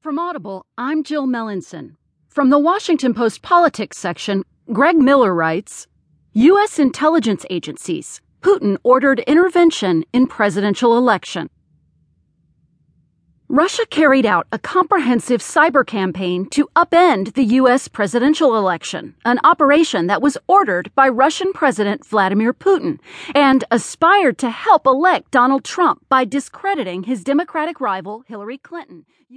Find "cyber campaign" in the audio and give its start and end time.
15.42-16.48